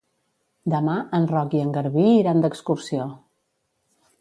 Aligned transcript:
Demà 0.73 0.95
en 1.17 1.27
Roc 1.31 1.53
i 1.57 1.61
en 1.65 1.69
Garbí 1.75 2.07
iran 2.15 2.41
d'excursió. 2.47 3.07